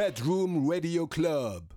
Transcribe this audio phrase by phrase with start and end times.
[0.00, 1.74] Bedroom Radio Club.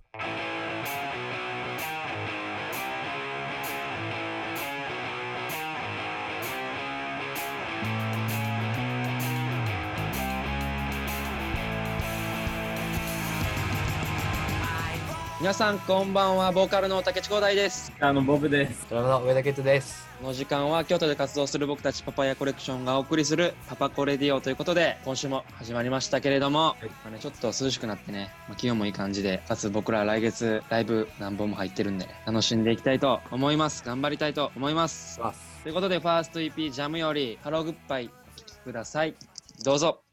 [15.44, 17.92] 皆さんこんばんはボーカルの竹地光大です。
[18.00, 18.86] あの、ボブです。
[18.88, 20.08] ドラムの上田健人です。
[20.18, 26.86] この時間は京都で活動する僕たちパパヤコレクションがお送りするパパコレディオということで今週も始まりましたけれども、い。
[26.86, 33.84] まあね、ちょっと涼しくなってね、まあ、気温もいい感じでかつ僕ら来月ライブ何本も入ってるんで楽しんでいきたいと思います。
[33.84, 35.20] 頑張りたいと思います。
[35.62, 39.14] ということでファースト EP ジャムよりハローグッバイお聴きください。
[39.62, 40.03] どうぞ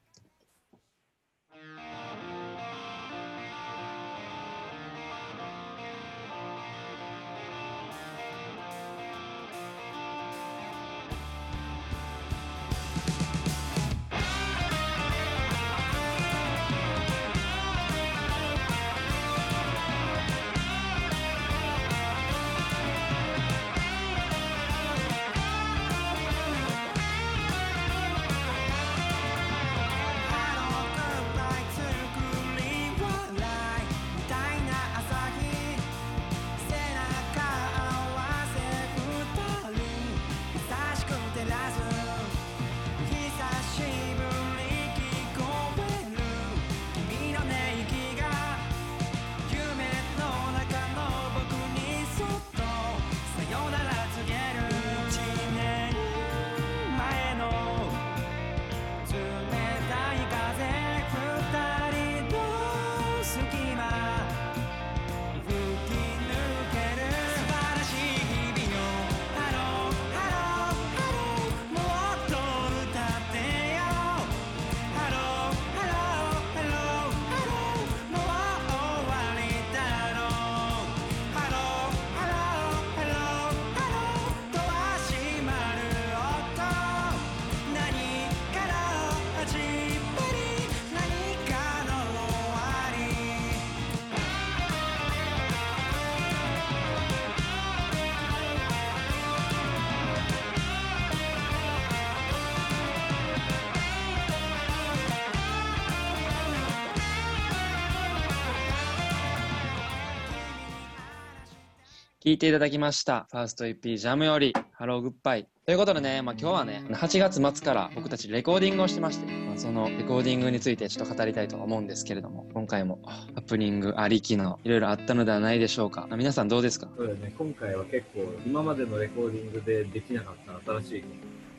[112.24, 113.26] 聴いていただきました。
[113.32, 115.48] ファースト EP ジャムより、 Hello Goodbye。
[115.66, 123.00] ということでね、まあ今日はね、8月末から僕たちレコーディングをしてまして、まあ、そのレコーディングについてちょっと語りたいと思うんですけれども、今回も
[123.34, 126.06] ハプニングありきのいろいろあったのではないでしょうか。
[126.12, 126.90] ま皆さんどうですか？
[126.96, 131.08] そうだね、今回は結構、今までのレコーディングでできなかった新しいこ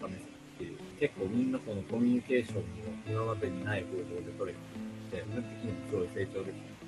[0.03, 2.63] とを試すっていう、結構みんなそのコミュニケーションも
[3.11, 4.57] 今までにない方法で取れ
[5.11, 6.82] て、自分的にもすごい成長できた。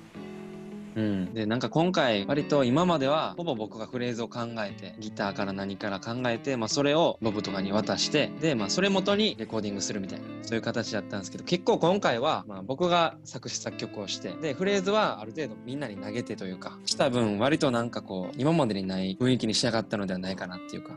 [0.95, 1.33] うん。
[1.33, 20.95] で、なんか今回、割と今までは、ほぼ僕がフレーズを考えて、ギターから何から考えて、まあそれをボブとかに渡して、で、まあそれ元にレコーディングするみたいな、そういう形だったんですけど、結構今回は、まあ僕が作詞作曲をして、で、フレーズはある程度みんなに投げてというか、した分、割となんかこう、今までにない雰囲気に仕上がったのではないかなっていうか、や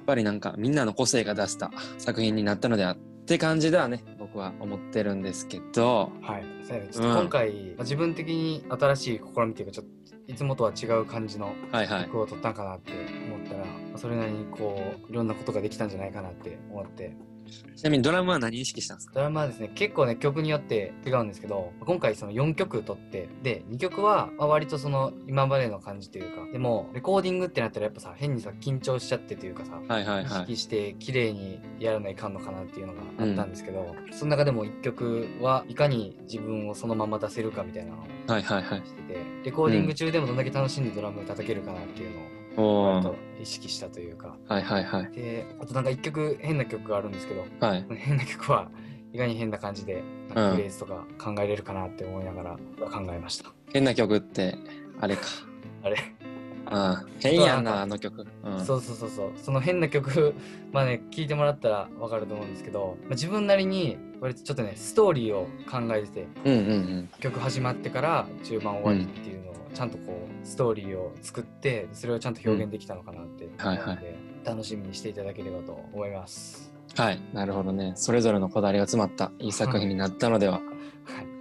[0.00, 4.02] っぱりなんかみんなの個性が出した作品になったのではって感じではね、
[4.32, 6.44] 僕は思ってるんですけど、はい。
[6.66, 12.04] ちょっと今回、まあ自分的に新しい試みっていうか、ちょっといつもとは違う感じのはいはい。
[12.04, 17.16] 曲を取ったんかなって思ったら、まあそれなりにこう、いろんなことができたんじゃないかなって思って。
[17.76, 19.14] ちなみにドラムは何意識したんですか？
[19.14, 30.26] ドラマはですね、結構ね、曲によって違うんですけど、今回その4曲取って、で、2曲は、まあ、割とその今までの感じというか、でも、レコーディングってなったらやっぱさ、変にさ、緊張しちゃってというかさ、意はいはいはい。
[30.26, 38.78] 識して綺麗にやらないかんのかなっていうのがあったんですけど、その中でも1曲はいかに自分をそのまま出せるかみたいなのをはいはいはい。
[38.84, 45.12] してて、レコーディング中でもどんだけ楽しんでドラムを叩けるかなっていうのを割と意識したというか、はいはいはい。
[45.12, 47.86] で、あとなんか1曲変な曲があるんですけど、はい。
[47.96, 48.68] 変な曲は
[49.12, 52.56] いかに変な感じでなんかフレーズとか考えれるかなって思いながら
[52.90, 53.52] 考えました。
[53.72, 54.56] 変な曲って、
[55.00, 55.22] あれか。
[55.82, 55.96] あれ、
[56.66, 58.26] ああ、変やんな、あの曲。
[58.44, 58.64] うん。
[58.64, 60.34] そうそうそうそうその変な曲
[60.72, 67.08] まあね聞いてもらったらわかると思うんですけど、まあ、自分なりに割とちょっとねストーリーを考えててうんうんうん。
[67.20, 69.37] 曲始まってから中盤終わりっていう
[69.74, 73.98] ちゃんとこうストーリーを作ってそれをちゃんと表現できたのかなって思うので、はいは
[74.44, 76.72] 楽しみにしていただければと思います。
[76.96, 77.20] はい。
[77.32, 77.92] なるほどね。
[77.96, 80.54] それぞれのこだわりが詰まったいい作品になったのでは。
[80.54, 80.62] はい。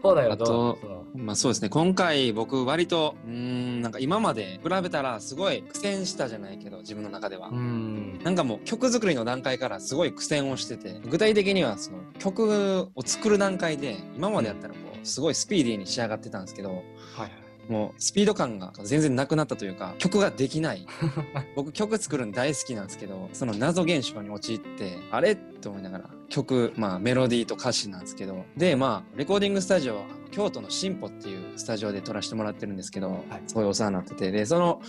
[0.03, 0.47] 放題はどう？
[0.47, 1.69] あとまあそうですね。
[1.69, 7.55] 今回僕割と、うーん、なんか今まで比べたらすごい苦戦したじゃないけど、自分の中ではう。
[7.55, 16.81] んなんかもう曲作りの段階からすごい苦戦をしてて、具体的にはその曲を作る段階で、今までやったらこう、すごいスピーディーに仕上がってたんですけど、はい
[17.21, 17.31] はい。
[17.69, 20.85] もうスピード感が全然なくなったというか、曲ができない。
[21.55, 34.81] 僕曲作るの大好きなんですけど、その謎現象に陥って、あれって思いながら、曲、まあメロディーと歌詞なんですけど、で、まあ、レコーディングスタジオは京都の進歩っていうスタジオで撮らせてもらってるんですけど、はいすごいお世話になってて、で、その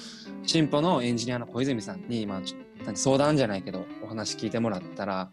[0.45, 2.41] 進歩のエンジニアの小泉さんに、まあ、
[2.95, 5.31] 相談じゃないけど、お話聞いてもらったら、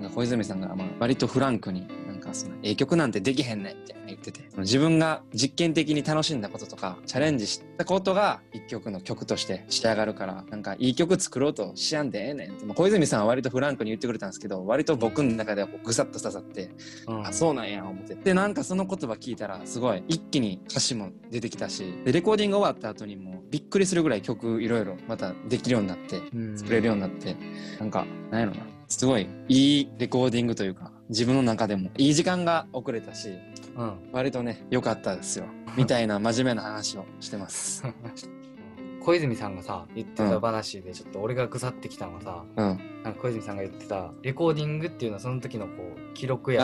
[0.00, 1.86] なんか小泉さんが、まあ、割とフランクに、
[2.28, 16.70] かその、ええ曲なんてできへんねんみたいな言ってて、自分が実験的に楽しんだこととか、チャレンジしたことが一曲の曲として仕上がるから、なんかいい曲作ろうとしやんでええねんって、まあ、小泉さんは割とフランクに言ってくれたんですけど、割と僕の中ではこうぐさっと刺さって、
[17.06, 18.14] うんあ、そうなんや、思って。
[18.14, 27.36] で、なんかその言葉聞いたら、すごい、一気に歌詞も出てきたし、で、レコーディング終わった後にも、びっくりするぐらい曲いろいろまたできるようになって、うん作れるようになって、
[27.78, 28.66] なんか、なんやろな。
[28.88, 33.30] すごい、いいレコーディングというか、自分の中でも、いい時間が遅れたし、
[33.76, 33.98] うん。
[34.12, 35.46] 割とね、良かったですよ。
[35.76, 37.84] みたいな真面目な話をしてます。
[39.00, 42.80] 小泉さんがさ、言ってた話で、ちょっと俺がぐさってきたのはさ、うん。
[43.02, 46.60] なんか小泉さんが言ってた、レコーディングっていうのはその時のこう、記録や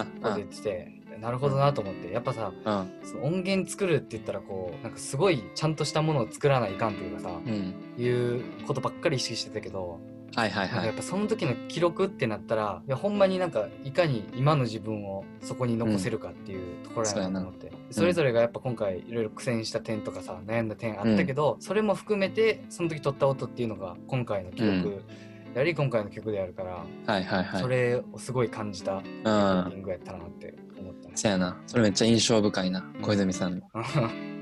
[0.02, 7.74] って言ってて、なるほどなと思って、やっぱさ、あ、その音源作るって言ったらこう、なんかすごいちゃんとしたものを作らないかんというかさ、うん。
[7.96, 8.02] うん。
[8.02, 10.00] いうことばっかり意識してたけど、
[10.34, 10.94] はいはいはいやっ。
[10.94, 25.02] ぱその時の記録ってなったらいやほんまになんかいかに今の自分をそこに残せるかっていうところやなと思って、それぞれがやっぱ今回いろいろ苦戦した点とかさ悩んだ点あったけど、それも含めてその時撮った音っていうのが今回の記録
[25.54, 27.62] であり、今回の曲であるから、はいはいはい。
[27.62, 31.12] それをすごい感じたレコーディングやったなって思ったね。
[31.14, 31.56] そやな。
[31.66, 32.84] それめっちゃ印象深いな。
[33.02, 33.62] 小泉さんの。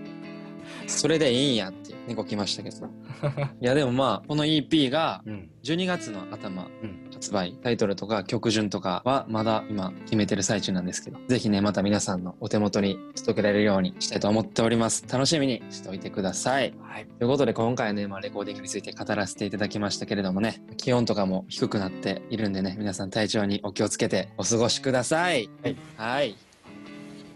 [0.93, 2.87] それでいいんやって猫来ましたけど。
[3.61, 15.05] いやでもまあ、この EP がうん12月の頭うん発売、タイトルとか曲順とかはまだ今決めてる最中なんですけど、ぜひね、また皆さんのお手元に届けられるようにしたいと思っております。
[15.09, 16.75] 楽しみにしておいてください。
[16.83, 25.49] はいということで今回はね、まあ、レコーディングについて語らせていただきましたけれどもね、気温とかも低くなっているんでね、皆さん体調にお気をつけてお過ごしください。
[25.63, 25.77] はい。
[25.97, 26.52] はい。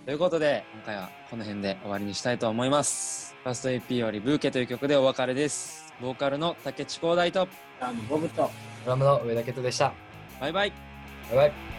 [0.06, 3.34] ということで、今回はこの辺で終わりにしたいと思います。
[3.42, 5.92] ファースト EP よりブーケという曲でお別れです。
[6.00, 7.48] ボーカルの竹地光大と、
[7.80, 8.48] あのボブと
[8.84, 9.92] ドラムの上田健人でした。
[10.40, 10.72] バイバイ。
[11.30, 11.75] バイバイ。